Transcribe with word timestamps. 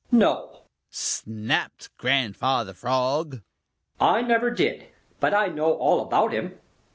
"No!" 0.11 0.63
snapped 0.89 1.95
Grandfather 1.97 2.73
Frog. 2.73 3.43
"I 3.99 4.23
never 4.23 4.49
did, 4.49 4.87
but 5.19 5.31
I 5.31 5.49
know 5.49 5.73
all 5.75 6.01
about 6.01 6.33
him. 6.33 6.59